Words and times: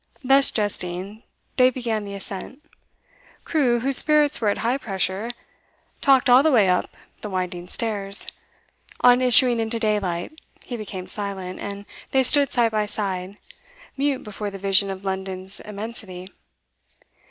Thus 0.23 0.49
jesting, 0.49 1.21
they 1.57 1.69
began 1.69 2.05
the 2.05 2.15
ascent. 2.15 2.63
Crewe, 3.43 3.81
whose 3.81 3.97
spirits 3.97 4.41
were 4.41 4.49
at 4.49 4.57
high 4.65 4.79
pressure, 4.79 5.29
talked 6.01 6.27
all 6.27 6.41
the 6.41 6.51
way 6.51 6.67
up 6.67 6.97
the 7.21 7.29
winding 7.29 7.67
stairs; 7.67 8.25
on 9.01 9.21
issuing 9.21 9.59
into 9.59 9.77
daylight, 9.77 10.41
he 10.63 10.75
became 10.75 11.05
silent, 11.05 11.59
and 11.59 11.85
they 12.09 12.23
stood 12.23 12.51
side 12.51 12.71
by 12.71 12.87
side, 12.87 13.37
mute 13.95 14.23
before 14.23 14.49
the 14.49 14.57
vision 14.57 14.89
of 14.89 15.05
London's 15.05 15.59
immensity. 15.59 16.27